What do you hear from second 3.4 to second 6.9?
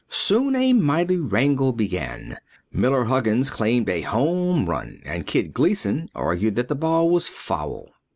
claimed a home run and Kid Gleason argued that the